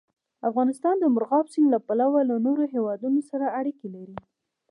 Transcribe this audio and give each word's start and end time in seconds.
افغانستان 0.49 0.95
د 0.99 1.03
مورغاب 1.13 1.45
سیند 1.53 1.69
له 1.73 1.79
پلوه 1.87 2.19
له 2.29 2.35
نورو 2.45 2.63
هېوادونو 2.73 3.19
سره 3.29 3.45
اړیکې 3.59 3.87
لري. 3.95 4.17